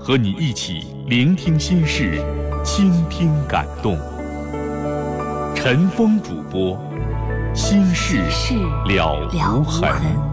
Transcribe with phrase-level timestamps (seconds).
[0.00, 2.20] 和你一起聆听心事。
[2.62, 3.98] 倾听感动，
[5.54, 6.78] 陈峰主播，
[7.54, 8.22] 心事
[8.86, 10.29] 了无痕。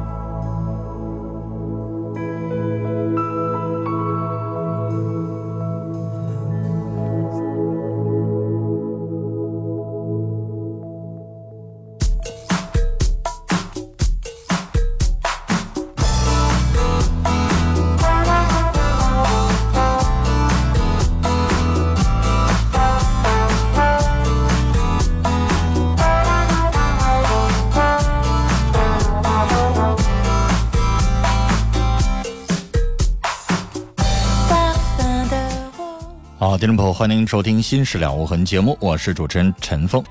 [36.58, 40.04] 听众朋友，欢迎收听《新事了无痕》节目，我是主持人陈峰。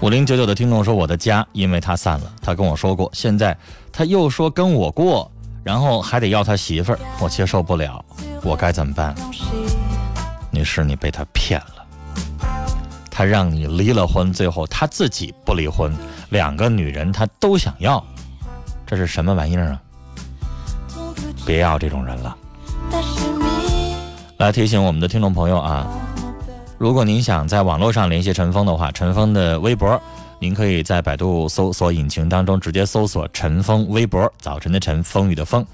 [0.00, 3.56] 五零九九的听众说：“我的家因为他散了，他跟我说过，现在
[3.92, 5.28] 他又说跟我过，
[5.64, 8.04] 然后还得要他媳妇儿，我接受不了，
[8.44, 9.12] 我该怎么办？”
[10.52, 11.74] 女士，你被他骗了。
[13.18, 15.92] 他让你离了婚，最后他自己不离婚，
[16.28, 18.00] 两个女人他都想要，
[18.86, 19.82] 这是什么玩意儿啊？
[21.44, 22.36] 别要这种人了。
[24.36, 25.84] 来提醒我们的听众朋友啊，
[26.78, 30.00] 如果您想在网络上联系陈峰的话，陈峰的微博，
[30.38, 35.66] 您可以在百度搜索引擎当中直接搜索陈峰微博，早晨的晨，风雨的风，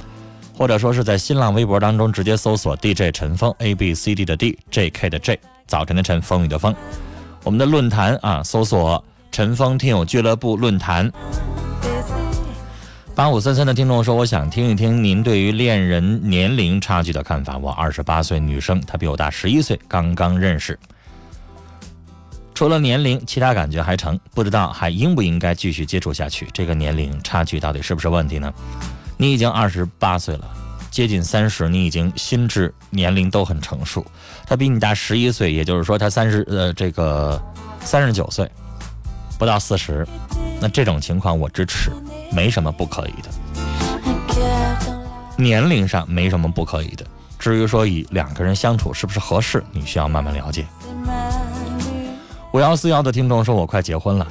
[0.57, 6.75] 或者说是在新浪微博当中直接搜索 DJ 陈峰 A B C D 的 D，J K 的 J，早晨的晨，风雨的风。
[7.45, 11.13] 我们的论坛啊，搜索“陈峰听友俱乐部论坛”。
[13.15, 17.59] 八五三三的听众说：“我想听一听您对于恋人年龄差距的看法。
[17.59, 20.79] 我二十八岁女生，她比我大十一岁，刚刚认识。
[22.55, 26.49] 除了年龄，其他感觉还成，不知道还应不应该继续接触下去？
[26.51, 28.51] 这个年龄差距到底是不是问题呢？
[29.19, 30.49] 你已经二十八岁了。”
[30.95, 34.07] 接近三十，你已经心智年龄都很成熟。
[34.47, 37.43] 他比你大十一岁，也就是说他三十呃这个
[37.81, 38.49] 三十九岁，
[39.37, 40.07] 不到四十。
[40.61, 41.91] 那这种情况我支持，
[42.31, 43.29] 没什么不可以的。
[45.37, 47.05] 年龄上没什么不可以的。
[47.41, 50.65] 至于说以两个人相处是不是合适，你需要慢慢了解。
[52.53, 54.25] 五幺四幺的听众说：“我快结婚了，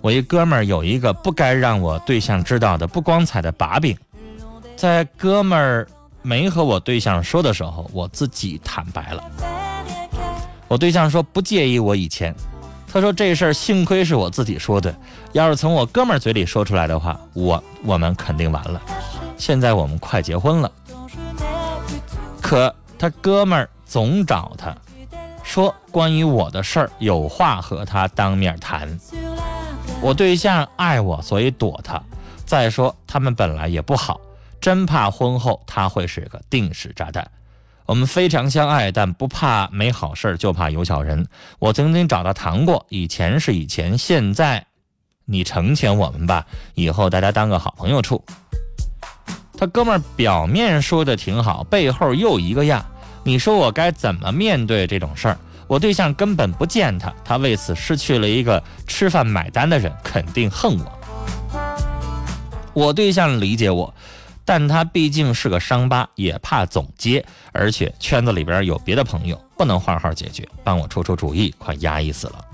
[0.00, 3.96] 我一哥们儿有一个不该让我对象知道的不光彩的把柄。”
[4.76, 5.88] 在哥们儿
[6.22, 9.24] 没和我对象说的时候，我自己坦白了。
[10.68, 12.34] 我对象说不介意我以前，
[12.90, 14.94] 他说这事儿幸亏是我自己说的，
[15.32, 18.80] 要是从我哥们儿嘴里说出来的话，我我们肯定完了。
[19.36, 20.72] 现在我们快结婚了，
[22.40, 24.74] 可他哥们儿总找他，
[25.42, 28.88] 说关于我的事儿有话和他当面谈。
[30.00, 32.02] 我对象爱我，所以躲他。
[32.46, 34.20] 再说他们本来也不好。
[34.62, 37.30] 真怕婚后他会是个定时炸弹。
[37.84, 41.26] 我们非常相爱，但不怕没好事就怕有小人。
[41.58, 44.64] 我曾经找他谈过，以前是以前，现在
[45.24, 48.24] 你成全我们吧，以后大家当个好朋友处。
[49.58, 52.86] 他哥们儿表面说的挺好，背后又一个样。
[53.24, 55.38] 你说我该怎么面对这种事儿？
[55.66, 60.98] 我对象根本不见他，他为此失去了一个吃饭买单的人，肯定恨我。
[62.74, 63.92] 我对象理解我，
[64.44, 72.44] 但他毕竟是个伤疤，也怕总结，而且圈子里边有别的朋友，不能换号解决，帮我出出主意，快压抑死了。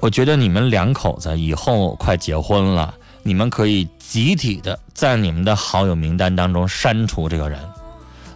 [0.00, 7.60] 我觉得你们两口子以后快结婚了，你们可以集体的在你们的好友名单当中删除这个人。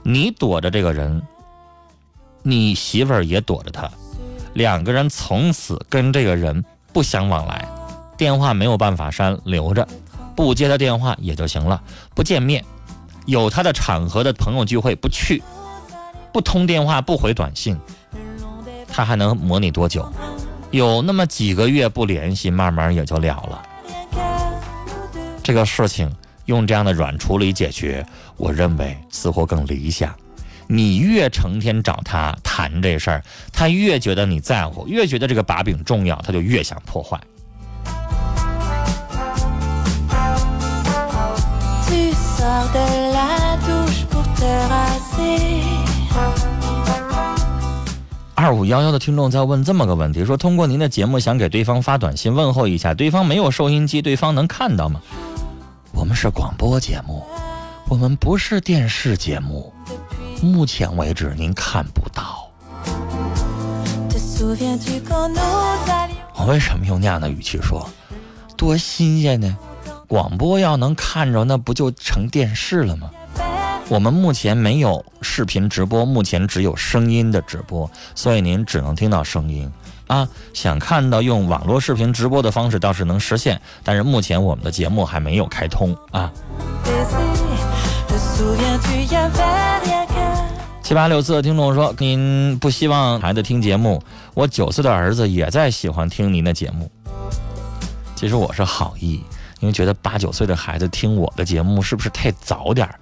[0.02, 1.22] 你躲着这个人，
[2.42, 3.90] 你媳妇儿也躲着他，
[4.52, 6.62] 两个人从此跟这个人
[6.92, 7.66] 不相往来，
[8.16, 9.87] 电话没有办法删，留着，
[10.37, 11.82] 不接他电话也就行了，
[12.14, 12.64] 不见面，
[13.26, 15.43] 有他的场合的朋友聚会不去，
[16.32, 17.76] 不通电话不回短信，
[18.88, 20.11] 他还能磨你多久？
[20.70, 23.62] 有那么几个月不联系，慢慢也就了了。
[25.43, 26.11] 这个事情
[26.46, 28.05] 用这样的软处理解决，
[28.37, 30.14] 我认为似乎更理想。
[30.66, 33.22] 你越成天找他谈这事儿，
[33.52, 37.20] 他越觉得你在乎，越觉得这个把柄重要，他就越想破坏。
[48.36, 55.00] 二五幺幺的听众在问这么个问题：说通过您的节目想给对方发短信问候一下，对方没有收音机，对方能看到吗？
[55.92, 57.22] 我们是广播节目，
[57.88, 59.72] 我们不是电视节目，
[60.42, 62.50] 目前为止您看不到。
[66.37, 67.88] 我为什么用那样的语气说？
[68.56, 69.56] 多新鲜呢！
[70.06, 73.10] 广播要能看着，那不就成电视了吗？
[73.88, 79.70] 我们目前没有视频直播，目前只有声音的直播，所以您只能听到声音
[80.06, 80.26] 啊。
[80.54, 86.32] 想看到用网络视频直播的方式倒是能实现，但是目前我们的节目还没有开通啊。
[90.82, 94.02] 七八六四的听众说：“您不希望孩子听节目，
[94.32, 96.90] 我九岁的儿子也在喜欢听您的节目。
[98.16, 99.22] 其实我是好意，
[99.60, 102.98] 因为觉得八九岁的孩子听我的节目是不是太早点儿？”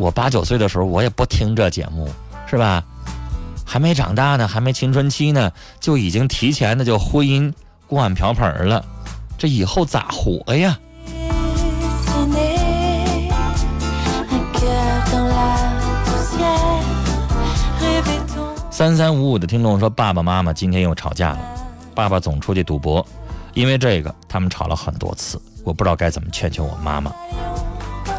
[0.00, 2.08] 我八九岁的时候，我也不听这节目，
[2.46, 2.82] 是吧？
[3.66, 7.52] 还没长大呢，还没青春期呢，就已经提前的就婚姻
[7.86, 8.82] 锅碗瓢盆了，
[9.36, 10.78] 这以后咋活呀？
[18.70, 21.38] 三三五五的听众说，爸爸妈妈今天又吵架了，
[21.94, 23.06] 爸爸总出去赌博，
[23.52, 27.12] 因为这个他们吵了很多次，我不知道该怎么劝劝我妈妈。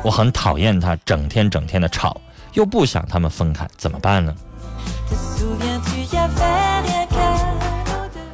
[0.03, 2.19] 我很讨厌他，整天整天的吵，
[2.53, 4.33] 又不想他们分开，怎么办呢？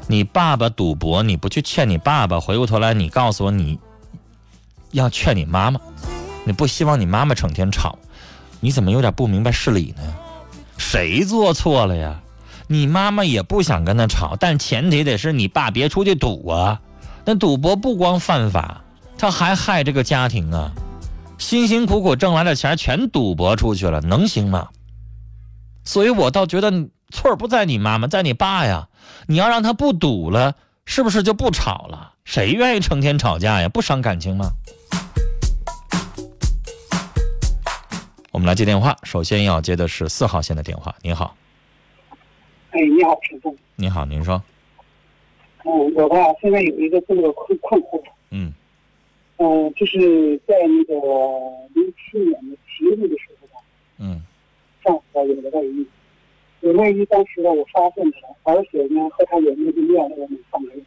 [0.07, 3.77] 你爸爸赌博，你不去劝你爸爸，回过头来你告诉我你
[4.91, 5.79] 要劝你妈妈，
[6.45, 7.97] 你不希望你妈妈整天吵，
[8.61, 10.03] 你怎么有点不明白事理呢？
[10.77, 12.21] 谁做错了呀？
[12.67, 16.79] 你妈妈也不想跟他吵，但前提得是你爸别出去赌啊。
[17.25, 18.81] 那赌博不光犯法，
[19.17, 20.71] 他还害这个家庭啊。
[21.37, 24.69] 辛辛苦苦挣来的钱全赌博出去了，能行吗？
[25.83, 26.71] 所以我倒觉得
[27.11, 28.89] 错不在你妈妈，在你爸呀。
[29.27, 32.13] 你要让他不赌了，是不是就不吵了？
[32.25, 33.69] 谁愿意成天吵架呀？
[33.69, 34.51] 不伤感情吗？
[38.31, 40.93] 我们来接电话，首先要接的是四号线的电话。
[41.01, 41.35] 您好。
[42.71, 43.55] 哎，你好，陈总。
[43.75, 44.41] 你好，您说。
[45.63, 48.01] 嗯，我吧，现在有一个这个困困惑。
[48.31, 48.51] 嗯。
[49.37, 50.95] 嗯，就是在那个
[51.75, 53.63] 零七年的七月的时候吧，
[53.99, 54.21] 嗯，
[54.83, 55.85] 丈夫有了外遇，
[56.61, 60.83] 有外遇，当时呢我发现他了，而且呢和他也面对面了我们三个人，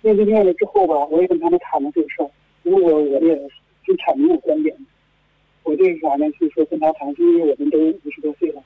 [0.00, 2.30] 面对面了之后吧，我也跟他们谈了这个事儿，
[2.62, 3.36] 如果我也
[3.84, 4.74] 就阐明我观点，
[5.64, 6.30] 我这是啥呢？
[6.30, 8.62] 就是说跟他谈，因为我们都五十多岁了，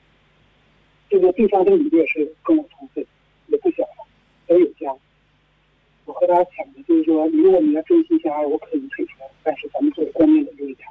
[1.09, 3.05] 这个对方这个女的也是跟我同岁，
[3.47, 4.07] 也不小了，
[4.47, 4.95] 都有家。
[6.05, 10.87] 我和他讲的就是说，如果你要真心相爱，我可以退出来，但是咱们做观念的留一点。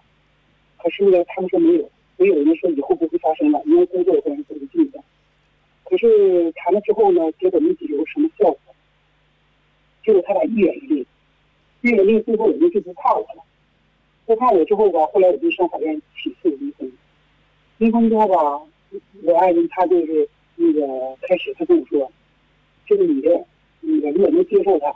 [0.78, 5.02] 可是呢，他们说没有，没有人说以后不会发生了，因为工作关系走得近的。
[5.84, 8.58] 可是谈了之后呢，结果没有什么效果。
[10.04, 11.06] 结果他俩一远一离，
[11.82, 13.44] 一远一，最后人家就不怕我了。
[14.24, 16.90] 不怕我之后吧，后来我就上法院起诉离婚。
[17.78, 18.62] 离婚之后吧，
[19.22, 22.10] 我爱人他就是那个开始他跟我说，
[22.86, 23.44] 这个女的，
[23.80, 24.92] 那个如果能接受他。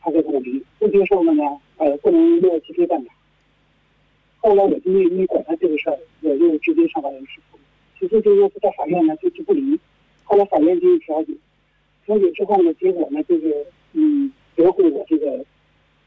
[0.00, 1.42] 他就跟我离，不接受了呢，
[1.76, 3.12] 呃，不能落鸡飞蛋打。
[4.38, 7.58] 后来我就没没管他这个事儿，我就直接上法院起诉。
[7.98, 9.78] 起诉就是在法院呢，就是不离。
[10.24, 11.32] 后来法院进行调解，
[12.06, 15.44] 调解之后呢，结果呢就是嗯，驳回我这个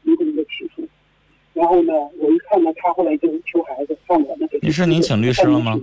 [0.02, 0.82] 离婚的起诉。
[1.52, 5.80] 然后呢，我一看呢他后来就求孩子，让我呢给他女士您请律师了吗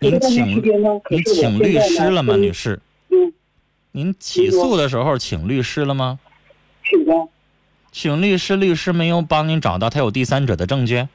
[0.00, 2.78] 您请您请律师了吗，女士？
[3.96, 6.18] 嗯，您起诉的时候请律师了吗？
[6.88, 7.12] 请的。
[7.90, 11.08] 请律师，律师没有帮您找到他有第三者的证据。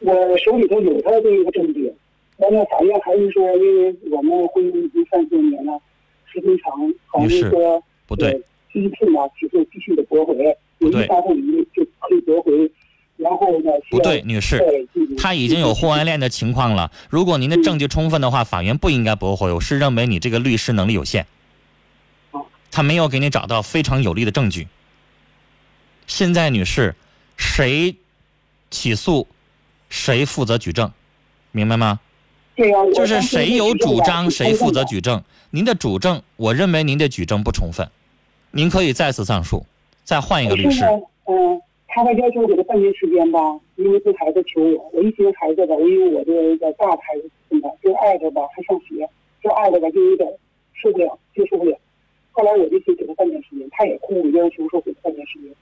[0.00, 1.90] 我手里头有他这个证据，
[2.38, 5.80] 完了法院还是说，因为我们婚姻已经三十多年了，
[6.26, 6.72] 时间长，
[7.06, 8.40] 好像是说不对呃，
[8.72, 10.34] 第一次呢起诉必须得驳回，
[10.78, 12.70] 不对有一方不离就可以驳回，
[13.16, 14.60] 然后呢不对，女士，
[15.16, 16.90] 他已经有婚外恋的情况了。
[17.08, 19.52] 如果您的证据充分的话，法院不应该驳回。
[19.52, 21.28] 我是认为你这个律师能力有限好，
[22.74, 24.66] 他没有给你找到非常有力的证据。
[26.08, 26.96] 现在，女士，
[27.36, 27.94] 谁
[28.68, 29.28] 起诉，
[29.88, 30.90] 谁负责举证，
[31.52, 32.00] 明白吗？
[32.56, 35.00] 对呀、我就是谁有主张，谁负责举。
[35.00, 35.22] 证。
[35.50, 37.88] 您的主证，我认为您的举证不充分，
[38.50, 39.64] 您可以再次上诉，
[40.02, 40.84] 再换一个律师
[41.26, 43.38] 嗯，他还要求我给他半年时间吧，
[43.76, 49.08] 因为这孩子求我，我一寻思孩子吧，我因为我这个大的孩子怎么这二的吧还上学，
[49.40, 50.28] 这二的吧就有点
[50.82, 51.78] 受不了，接受不了。
[52.34, 55.54] 后来我就去给他半年时间，他也哭，要求说给他半年时间。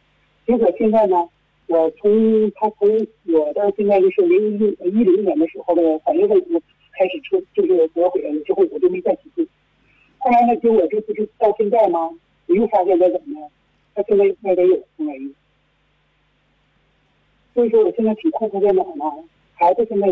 [0.46, 1.28] 结果现在呢，
[1.66, 2.88] 我从他从
[3.26, 6.58] 我到现在就是零一一零年的时候的三月份就
[6.98, 9.46] 开始出就是驳回了，之后我就没再起诉。
[10.18, 12.10] 后来呢，结果这不是到现在吗？
[12.46, 13.46] 我又发现他怎么呢？
[13.94, 15.34] 他现在外边有婚外遇，
[17.52, 19.04] 所以说我现在挺困惑在哪儿呢？
[19.54, 20.06] 孩子现在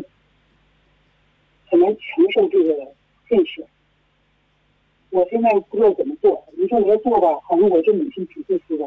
[1.66, 2.92] 很难承受这个
[3.28, 3.64] 现实，
[5.10, 6.42] 我现在不知道怎么做。
[6.56, 8.86] 你说我要做吧，好像我这母亲挺自私的；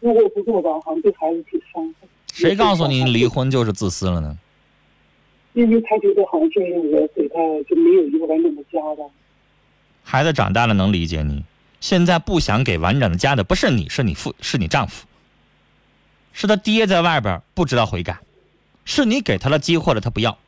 [0.00, 2.08] 如果我不做吧，好像对孩子挺伤害。
[2.32, 3.26] 谁告诉你离？
[3.26, 4.38] 婚就是自私了呢？
[5.54, 7.34] 因为他觉得好像就是我给他
[7.68, 9.04] 就没有一个完整的家吧。
[10.04, 11.42] 孩子长大了能理解你，
[11.80, 15.06] 现在不想给完整的家的不是你，是你父，是你丈夫，
[16.32, 18.18] 是他爹在外边不知道悔改，
[18.84, 20.38] 是你给他了机会了，他不要。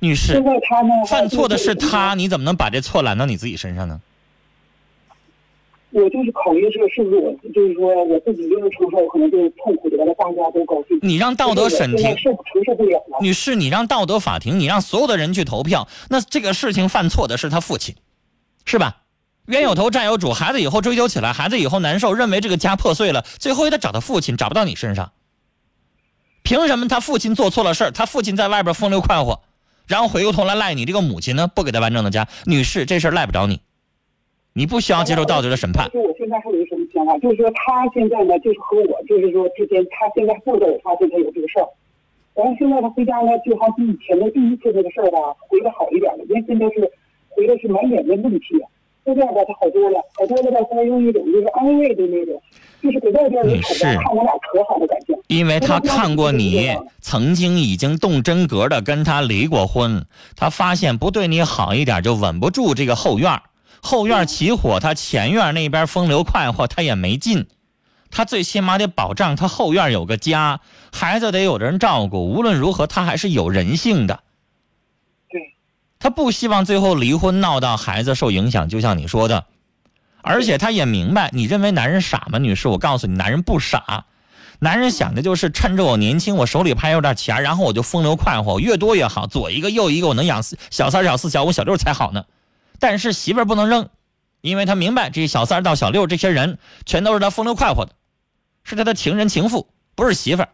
[0.00, 4.00] 女士现，在他呢，犯错的是他他，你怎么能把这错揽到你自己身上呢？
[5.92, 10.98] 我就是考虑这个是不是我，就是说我自己一个人承受，可能就是痛苦的，完了大家都高兴。
[11.02, 13.18] 你让道德审庭受承受不了了。
[13.20, 17.96] 女士，你让道德法庭，你让所有的人去投票，那这个事情犯错的是他父亲，
[18.64, 18.98] 是吧？
[19.46, 25.10] 冤有头债有主，孩子以后追究起来，孩子以后难受，认为这个家破碎了，最后也得找他父亲，找不到你身上。
[26.44, 29.40] 凭什么他父亲做错了事儿，他父亲在外边风流快活，
[29.90, 31.48] 然后回过头来赖你这个母亲呢？
[31.52, 33.60] 不给他完整的家，女士，这事儿赖不着你，
[34.52, 35.90] 你不需要接受道德的审判。
[35.90, 41.66] 就我现在还有一什么想法，就是说他现在呢，就是和我，就是说之间，他现在不知道我发现他有这个事儿，
[42.34, 45.18] 然后现在他回家呢，就好比以前的第一次那个事儿吧，
[45.48, 46.88] 回的好一点了，因为现在是
[47.30, 48.54] 回的是满脸的怒气，
[49.04, 52.40] 现在吧他好多了，好多了吧，他用一种就是安慰的那种，
[52.82, 55.14] 就是给外边人瞅着看我俩可好的感觉。
[55.28, 60.04] 因为他看过你曾经已经动真格的跟他离过婚，
[60.36, 63.42] 他发现不对你好一点就稳不住这个后院儿
[63.82, 67.46] 后院起火，他前院那边风流快活，他也没劲。
[68.10, 70.60] 他最起码得保障他后院有个家，
[70.92, 72.28] 孩子得有人照顾。
[72.28, 74.20] 无论如何，他还是有人性的。
[75.30, 75.54] 对，
[76.00, 79.44] 他不希望最后离婚闹到孩子受影响，就像你说的，
[80.22, 82.68] 而且他也明白，你认为男人傻吗，女士？
[82.68, 84.04] 我告诉你，男人不傻，
[84.58, 92.24] 男人想的就是趁着我年轻，我手里还有点钱，然后我就风流快活，越多越好，左一个右一个，我能养小三、小四、小五、小六才好呢。
[92.78, 93.88] 但是媳妇儿不能扔，
[94.40, 97.92] 因为他明白这小三到小六这些人全都是他风流快活的，
[98.64, 100.48] 是他的情人情妇，不是媳妇儿。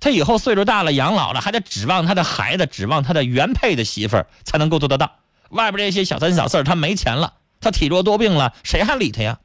[0.00, 5.12] 他以后岁数大了，养老了，还得指望他的孩子，指望他的原配的媳妇儿才能够做得到。
[5.50, 9.40] 外边这些小三小四，他没钱了，他体弱多病了，谁还理他呀？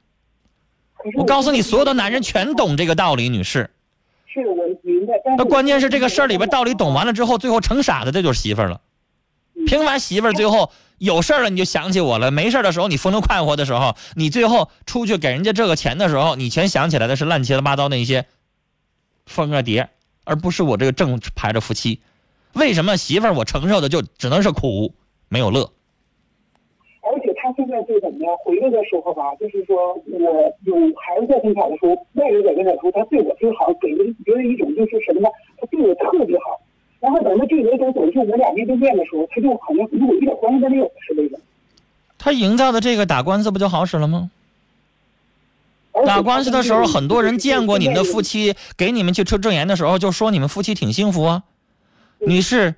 [1.16, 3.72] 我告诉你，所有的男人全懂这个道理，女士。
[4.28, 8.82] 是我明白，那关键是这个事儿里边道理懂完了之后，最后成傻子，这就是媳妇儿了。
[9.66, 18.26] 平凡媳妇儿最后有事儿了你就想起我了，没事儿的时候你风流快活的时候，你最后出去给人家这个钱的时候，你全想起来的是乱七八糟那些
[19.26, 19.90] 风啊蝶，
[20.26, 22.02] 而不是我这个正牌的夫妻。
[22.54, 24.94] 为什么媳妇儿我承受的就只能是苦，
[25.30, 25.72] 没有乐？
[27.54, 28.36] 现在就怎么样？
[28.44, 30.20] 回来的时候吧，就是说我
[30.64, 35.30] 有孩子在跟前的时候，外人在跟前的时候，他对我就好给人别人一种就是什么呢？
[35.58, 36.60] 他对我特别好。
[37.00, 41.40] 然后等到这个人走出我俩面对面的时候，他就好像与我一点关系都没有似的。
[42.18, 44.30] 他营造的这个打官司不就好使了吗？
[46.06, 48.54] 打官司的时候，很多人见过你们的夫妻。
[48.54, 51.44] 妻，给你们去出证言的时候，就说你们夫妻挺幸福啊。
[52.20, 52.76] 女士，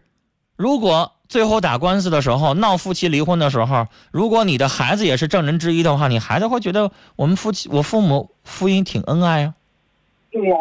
[0.62, 9.56] 如果最后打官司的时候闹夫妻离婚的时候，如果你的孩子也是证人之一的话，你孩子会觉得我们夫妻我父母夫妻挺恩爱啊。
[10.30, 10.56] 对呀、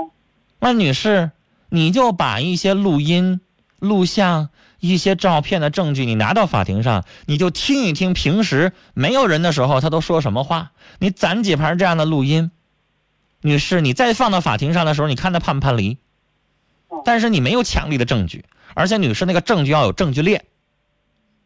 [0.59, 1.33] 那女士，
[1.69, 3.43] 你就把一些录音、
[3.79, 12.51] 录像、一些照片的证据，你拿到法庭上，你就听一听平时没有人的时候他都说什么话，你攒几盘这样的录音。
[13.43, 15.99] 女士，你再放到法庭上的时候，你看他判不判离？
[17.05, 20.45] 但是你没有强力的证据，而且女士那个证据要有证据链。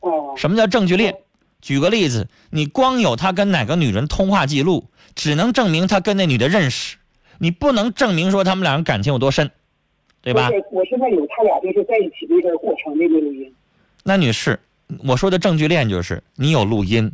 [0.01, 1.17] 哦，什么叫证据链？
[1.61, 6.99] 举个例子，你光有他跟哪个女人通话记录，只能证明他跟那女的认识，
[7.39, 9.51] 你不能证明说他们两人感情有多深，
[10.21, 12.27] 对吧我现在有他俩就是在一起
[12.61, 13.51] 过程那个录音。
[14.03, 14.61] 那女士，
[15.05, 17.13] 我说的证据链就是你有录音，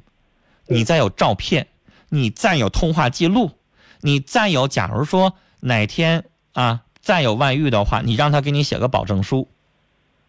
[0.67, 1.69] 你再有照片，
[2.09, 3.53] 你再有通话记录，
[4.01, 6.25] 你再有，假如说哪天
[6.55, 9.47] 啊再有外遇的话，你让他给你写个保证书。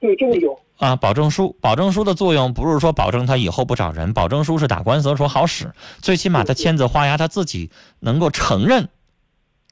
[0.01, 0.59] 对，这个有。
[0.77, 8.89] 啊，保证书，保证书的作用不是说保证他以后不找人，保证书是打官司的时候好使，最起码他签字画押，他自己能够承认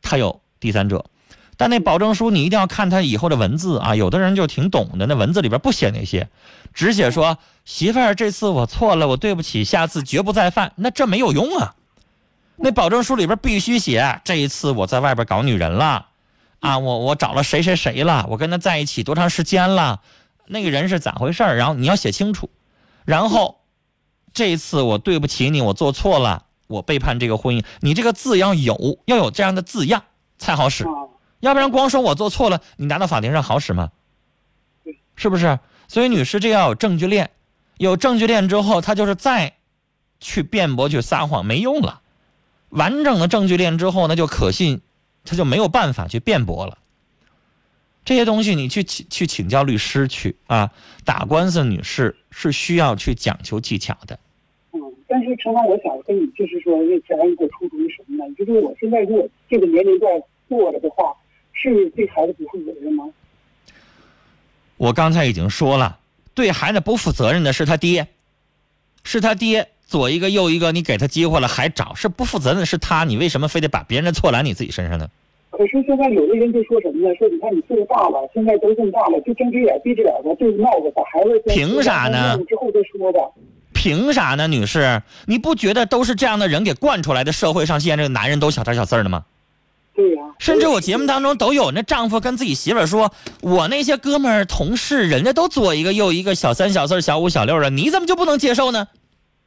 [0.03, 1.03] 他有第三者。
[1.57, 6.29] 但那保证书你一定要看他以后的文字啊，有的人就挺懂的，那文字里边不写那些，
[6.75, 10.73] 只写说媳妇儿这次我错了，我对不起，下次绝不再犯。
[10.75, 11.73] 那这没有用啊，
[12.55, 16.05] 那保证书里边必须写这一次我在外边搞女人了，
[16.59, 20.01] 啊，我我找了谁谁谁了，我跟他在一起多长时间了。
[20.51, 21.55] 那个人是咋回事儿？
[21.55, 22.49] 然后你要写清楚，
[23.05, 23.61] 然后
[24.33, 27.63] 这一次我对不起你，我做错了，我背叛这个婚姻。
[27.81, 30.03] 你这个字要有，要有这样的字样
[30.39, 30.89] 才好使，啊，
[31.39, 33.91] 要不然光说我做错了，你拿到法庭上好使吗
[34.83, 34.99] 对？
[35.15, 35.59] 是不是？
[35.87, 37.29] 所以女士，这要有证据链，
[37.77, 39.53] 有证据链之后，他就是再
[40.19, 42.01] 去辩驳、去撒谎没用了。
[42.69, 44.81] 完整的证据链之后，那就可信，
[45.25, 46.77] 他就没有办法去辩驳了。
[48.09, 50.71] 这些东西你去请去请教律师去啊，
[51.05, 54.17] 打官司，女士是需要去讲求技巧的。
[54.71, 58.33] 嗯，但是陈芳，我想跟你就是说，那前一个出主意什么呢？
[58.35, 60.11] 就是我现在如果这个年龄段
[60.47, 61.13] 做了的话，
[61.53, 63.07] 是对孩子不负责任吗？
[64.77, 65.99] 我刚才已经说了，
[66.33, 68.07] 对孩子不负责任的是他爹，
[69.03, 75.11] 是他爹左一个右一个，你给他机会了还找，是不负责任的是他，你为什么非得把别人的错揽你自己身上呢？
[75.59, 77.13] 可是现在有的人就说什么呢？
[77.15, 83.19] 说你看你岁数大了，现在都这么大了，就睁只眼闭只眼的，对着闹着，把孩子凭啥呢之后再说吧。
[83.73, 85.01] 凭啥呢，女士？
[85.25, 87.33] 你不觉得都是这样的人给惯出来的？
[87.33, 89.25] 社会上现在这个男人都小三小四的吗？
[89.93, 93.11] 对呀、甚至我节目当中都有那丈夫跟自己媳妇儿说
[93.43, 98.87] ：“我那些哥们儿同事，人家都左一个右一个，小三小四小五小六的，你怎么就不能接受呢？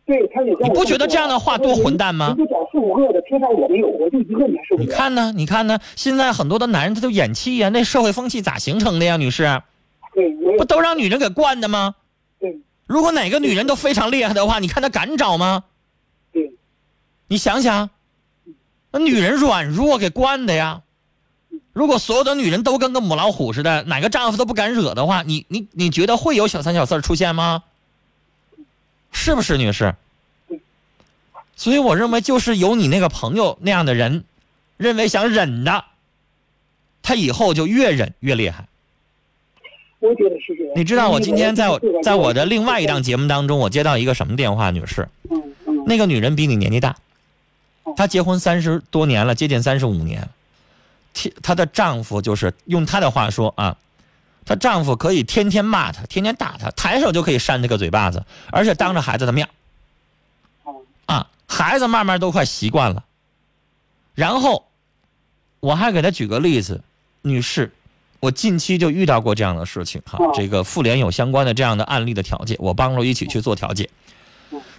[0.04, 3.86] 对，他也跟我你不觉得这样的话多混蛋吗人家找四五个的，凭啥我没有？
[3.86, 4.86] 我就一个，你还受不了？
[4.86, 5.32] 你看呢？
[5.36, 5.78] 你看呢？
[5.94, 9.62] 现在很多的男人他都演戏呀，那社会风气咋形成的呀，女士？
[10.14, 11.94] 对，不都让女人给惯的吗？
[12.40, 15.64] 对如果哪个女人都非常厉害的话，你看她敢找吗？
[16.32, 16.52] 对
[17.28, 17.88] 你想想，
[18.90, 20.82] 那女人软弱给惯的呀。
[21.72, 27.62] 如果所有的女人都跟个母老虎似的，哪个丈夫都不敢惹的话，你你你觉得会有小三小四出现吗？
[29.12, 29.94] 是不是，女士？
[31.54, 34.24] 所以我认为，就是有你那个朋友那样的人，
[34.78, 35.84] 认为想忍的，
[37.02, 38.66] 他以后就越忍越厉害。
[40.00, 40.72] 我觉得是这样。
[40.74, 45.06] 你知道，我今天在我在我的另外一档节目当中，我接到一个什么电话，女士？
[45.30, 46.96] 嗯嗯那个女人比你年纪大，
[47.96, 50.28] 她结婚三十多年了，接近三十五年。
[51.12, 53.76] 天她的丈夫就是用她的话说啊，
[54.44, 59.48] 她丈夫可以天天骂她，天天打她，抬手就可以扇她个嘴巴子，而且当着孩子的面
[60.66, 60.74] 嗯
[61.06, 63.04] 啊，孩子慢慢都快习惯了。
[64.14, 64.66] 然后
[65.60, 66.82] 我还给她举个例子，
[67.22, 67.72] 女士，
[68.20, 73.88] 我近期就遇到过这样的事情哈，哦这个妇联有相关的这样的案例的调解，我帮着一起去做调解。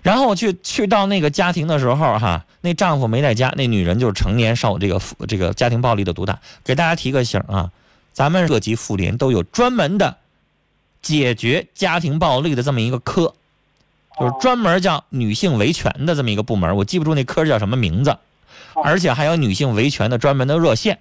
[0.03, 6.39] 然后我去去到那个家庭的时候哈，那丈夫没在家，那女人就是成年受这个妇这个家庭暴力的毒打。
[6.63, 7.71] 给大家提个醒啊，
[8.13, 10.17] 咱们各级妇联都有专门的
[11.01, 13.33] 解决家庭暴力的这么一个科，
[14.19, 18.17] 就是专门叫女性维权的这么一个部门，我记不住那科叫什么名字，
[18.75, 20.99] 而且还有女性维权的专门的热线，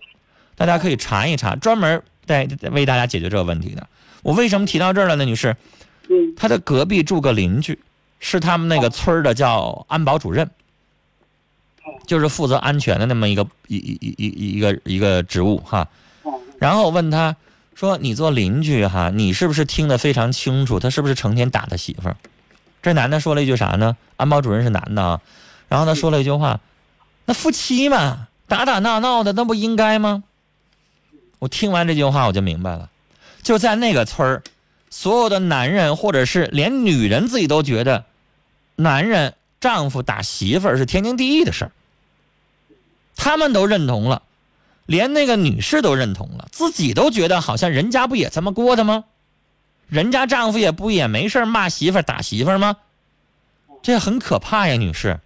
[0.57, 3.87] 大家可以查一查，专门在为大家解决这个问题的。
[4.23, 5.57] 我为什么提到这儿了呢，女士？
[6.09, 7.79] 嗯他的隔壁住个邻居，
[8.19, 10.51] 是他们那个村儿的叫安保主任，
[12.07, 15.87] 就是负责安全的那么一个一一一一一个一个职务哈。
[16.63, 17.35] 然后我问他
[17.75, 20.79] 说：“你做邻居哈，你是不是听得非常清楚？
[20.79, 22.17] 他是不是成天打他媳妇儿？”
[22.81, 23.97] 这男的说了一句啥呢？
[24.17, 25.21] 安保主任是男的啊，
[25.69, 26.61] 然后他说了一句话
[27.27, 30.23] ：“那夫妻嘛，打打闹闹的，那不应该吗？”
[31.41, 32.89] 我听完这句话我就明白了，
[33.43, 34.43] 就在那个村儿，
[34.89, 38.05] 所有的男人或者是连女人自己都觉得，
[38.77, 41.73] 男人丈夫打媳妇儿是天经地义的事儿，
[43.17, 44.23] 他们都认同了。
[44.87, 49.05] 连那个女士都认同了，自己都觉得好像人家不也这么过的吗？
[49.89, 52.77] 人家丈夫也不也没事骂媳妇儿打媳妇儿吗？
[53.83, 55.21] 这很可怕呀，女士，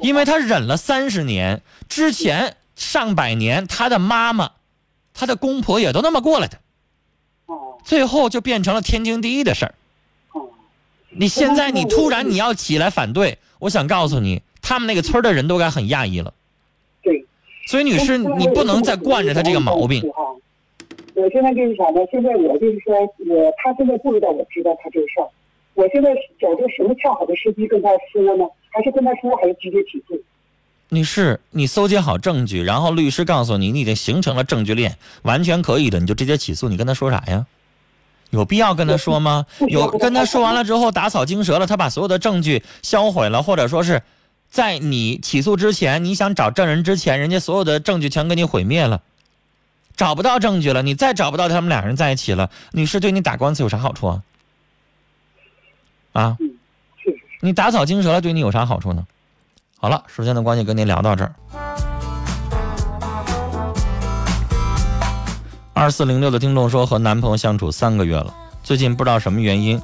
[0.00, 4.52] 因为她忍了三十年，之前上百年她的妈妈、
[5.14, 6.58] 她的公婆也都那么过来的，
[7.46, 9.74] 哦最后就变成了天经地义的事儿。
[10.32, 10.48] 哦，
[11.08, 16.34] 你现在你突然你要起来反对，我想告诉你，他们那个村儿的人都该很讶异了。
[17.68, 17.70] 对。
[17.70, 20.02] 所以女士，你不能再惯着他这个毛病。
[21.14, 22.00] 我现在就是啥呢？
[22.10, 22.94] 现在我就是说，
[23.28, 25.28] 我他现在不知道我知道他这个事儿，
[25.74, 28.44] 我现在找着什么恰好的时机跟他说呢？
[28.70, 30.18] 还是跟他说，还是直接起诉？
[30.90, 36.68] 女士，你搜集好证据，然后律师告诉你你已经形成了证据链，完全可以的，你就直接起诉。
[36.68, 37.44] 你跟他说啥呀？
[38.30, 39.44] 有必要跟他说吗？
[39.66, 44.00] 有跟他说完了之后打草惊蛇了，他把所有的证据销毁了，或者说是
[44.50, 49.02] 在你起诉之前，你想找证人之前，人家所有的证据全给你毁灭了，
[49.96, 54.22] 找不到证据了，你再找不到他们俩人在一起了，女士对你打官司有啥好处啊？
[56.12, 56.36] 啊？
[57.40, 59.06] 你打草惊蛇了，对你有啥好处呢？
[59.76, 61.32] 好了，时间的关系，跟您聊到这儿。
[65.72, 68.34] 二四零六的听众说，和男朋友相处三个月了，
[68.64, 69.80] 最近不知道什么原因，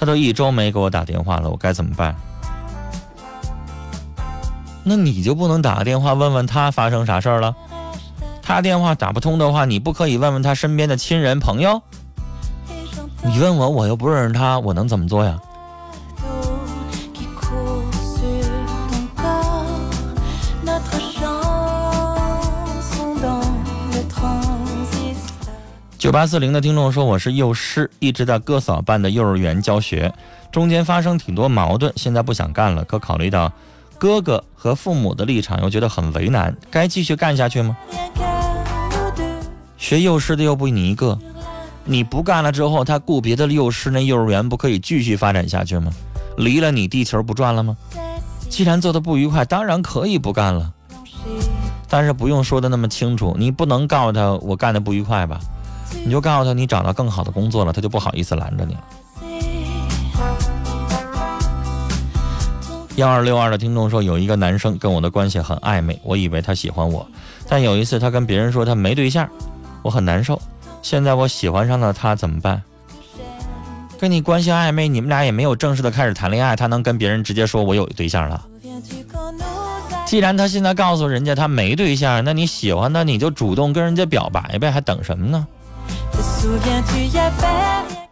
[0.00, 2.16] 他都一周没给我打电话了，我该怎么办？
[4.84, 7.56] 那你就不能打个电话问问他发生啥事儿了？
[8.42, 11.80] 他电话打不通的话，你不可以问问他身边的亲人朋友？
[13.24, 15.40] 你问我，我又不认识他，我能怎么做呀？
[25.96, 30.12] 九八四零的听众说：“我是幼师，一直在哥嫂办的幼儿园教学，
[30.52, 32.84] 中间发生挺多矛盾，现在不想干了。
[32.84, 33.50] 可考虑到
[33.98, 37.76] 哥哥和父母的立场，又觉得很为难，该继续干下去吗？
[39.76, 41.18] 学幼师的又不你一个，
[41.84, 45.92] 你不干了之后，他雇别的幼师，那幼儿园不可以继续发展下去吗？
[46.36, 47.76] 离了你，地球不转了吗？
[48.50, 50.72] 既然做的不愉快，当然可以不干了，
[51.88, 55.38] 但是不用说的那么清楚，你不能告诉他我干的不愉快吧？
[56.04, 58.80] 你就告诉他你找到更好的工作了，他就不好意思拦着你了。”
[62.96, 67.04] 幺二六二的听众说，有一个男生跟我的关系很暧昧，我以为他喜欢我，
[67.48, 69.28] 但有一次他跟别人说他没对象，
[69.82, 70.40] 我很难受。
[70.80, 72.62] 现在我喜欢上了他，怎么办？
[73.98, 78.46] 跟你关系暧昧，你们俩也没有正式的开始谈恋爱，他能跟别人直接说我有对象了？
[80.06, 85.46] 既然他现在告诉人家他没对象，那你喜欢他你就主动跟人家表白呗，还等什么呢？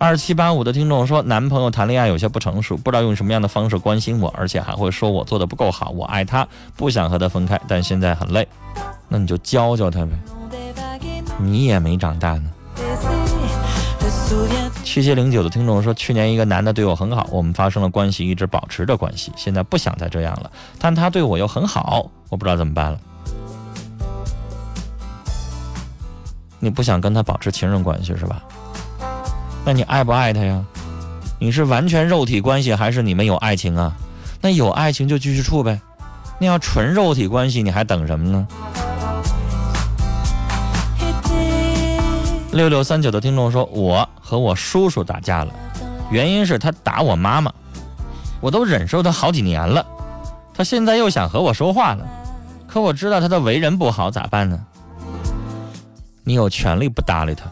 [0.03, 6.45] 二七八五的听众说，男朋友谈恋爱有些不成熟，不知道用什么样的方式关心我，而且还会说我做的不够好，我爱他，
[6.77, 8.49] 不想和他分开，但现在很累，
[9.09, 10.11] 那你就教教他呗，
[11.39, 12.51] 你也没长大呢。
[14.83, 22.99] 七七零九的听众说，去年一个男的对我很好，我们发生了关系，一直保持着关系，现在不想再这样了，但他对我又很好，我不知道怎么办了。
[26.59, 28.43] 你不想跟他保持情人关系是吧？
[29.65, 30.65] 那你爱不爱他呀？
[31.39, 33.93] 你是完全肉体关系，还是你们有爱情啊？
[34.41, 35.81] 那有爱情就继续处呗。
[36.39, 38.47] 那要纯肉体关系，你还等什么呢？
[42.53, 45.53] 六六三九的听众说，我和我叔叔打架了，
[46.11, 47.53] 原因是他打我妈妈，
[48.41, 49.87] 我都忍受他好几年了，
[50.53, 52.07] 他现在又想和我说话了，
[52.67, 54.59] 可我知道他的为人不好，咋办呢？
[56.25, 57.45] 你有权利不搭理他。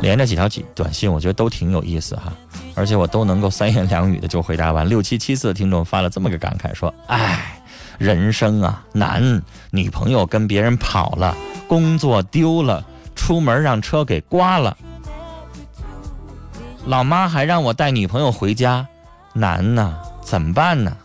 [0.00, 2.32] 连着几条几短信，我觉得都挺有意思哈，
[2.74, 4.88] 而且我都能够三言两语的就回答完。
[4.88, 7.62] 六七七四的听众发了这么个感慨说：“哎，
[7.98, 9.40] 人生啊难，
[9.70, 11.36] 女朋友跟别人跑了，
[11.68, 14.76] 工作丢了，出门让车给刮了，
[16.84, 18.84] 老妈还让我带女朋友回家，
[19.32, 20.96] 难呐，怎么办呢？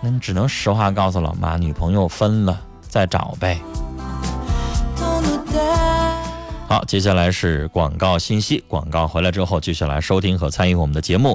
[0.00, 3.60] 那你只能实话告诉老妈，女朋友分了，再找呗。”
[6.72, 8.64] 好，接下来是广告信息。
[8.66, 11.30] 广告回来之后，继续来收听和参与我们的节目。